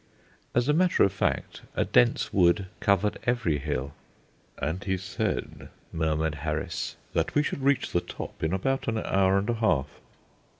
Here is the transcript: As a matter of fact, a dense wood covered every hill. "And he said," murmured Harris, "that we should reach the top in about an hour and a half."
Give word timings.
As 0.55 0.67
a 0.67 0.73
matter 0.73 1.03
of 1.03 1.13
fact, 1.13 1.61
a 1.75 1.85
dense 1.85 2.33
wood 2.33 2.65
covered 2.79 3.19
every 3.27 3.59
hill. 3.59 3.93
"And 4.57 4.83
he 4.83 4.97
said," 4.97 5.69
murmured 5.93 6.33
Harris, 6.41 6.95
"that 7.13 7.35
we 7.35 7.43
should 7.43 7.61
reach 7.61 7.91
the 7.91 8.01
top 8.01 8.41
in 8.41 8.51
about 8.51 8.87
an 8.87 8.97
hour 8.97 9.37
and 9.37 9.47
a 9.51 9.61
half." 9.61 9.99